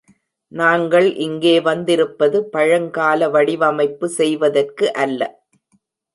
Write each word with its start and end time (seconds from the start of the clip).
நாங்கள் 0.51 1.15
இங்கே 1.17 1.59
வந்திருப்பது, 1.59 2.37
பழங்கால 2.45 3.29
வடிவமைப்பு 3.29 4.09
செய்வதற்கு 4.09 4.93
அல்ல. 4.95 5.21